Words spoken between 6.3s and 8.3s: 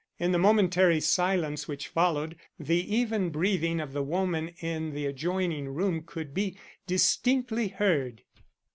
be distinctly heard.